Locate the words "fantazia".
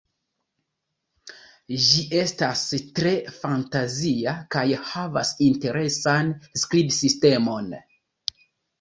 3.37-4.35